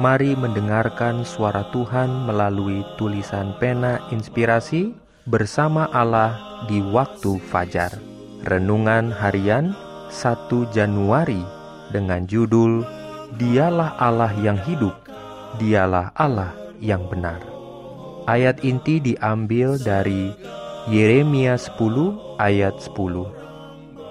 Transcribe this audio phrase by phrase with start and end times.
[0.00, 4.96] Mari mendengarkan suara Tuhan melalui tulisan pena inspirasi
[5.28, 7.92] bersama Allah di waktu fajar.
[8.48, 9.76] Renungan harian
[10.08, 11.44] 1 Januari
[11.92, 12.88] dengan judul
[13.36, 14.96] Dialah Allah yang hidup,
[15.60, 17.44] Dialah Allah yang benar.
[18.24, 20.32] Ayat inti diambil dari
[20.88, 23.28] Yeremia 10 ayat 10.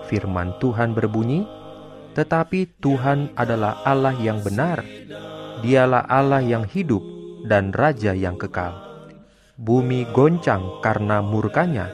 [0.05, 1.41] Firman Tuhan berbunyi,
[2.13, 4.85] "Tetapi Tuhan adalah Allah yang benar,
[5.61, 7.05] Dialah Allah yang hidup
[7.45, 8.73] dan Raja yang kekal.
[9.61, 11.93] Bumi goncang karena murkanya,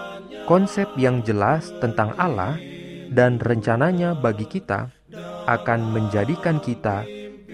[0.45, 2.55] konsep yang jelas tentang Allah
[3.09, 4.93] dan rencananya bagi kita
[5.49, 7.05] akan menjadikan kita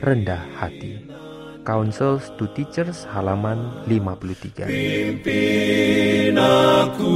[0.03, 1.07] rendah hati.
[1.61, 4.65] Councils to Teachers halaman 53.
[4.65, 7.15] Pimpin aku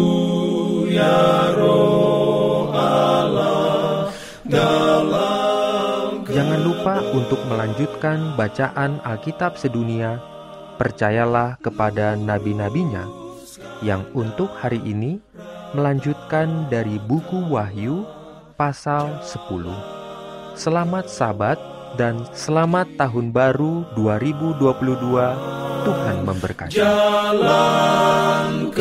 [0.85, 4.13] ya roh Allah
[4.45, 10.21] dalam Jangan lupa untuk melanjutkan bacaan Alkitab sedunia.
[10.75, 13.25] Percayalah kepada nabi-nabinya
[13.79, 15.23] yang untuk hari ini
[15.75, 18.07] melanjutkan dari buku Wahyu
[18.55, 20.55] pasal 10.
[20.55, 21.59] Selamat Sabat
[21.99, 25.83] dan selamat tahun baru 2022.
[25.85, 26.79] Tuhan memberkati.
[26.79, 28.71] Jalan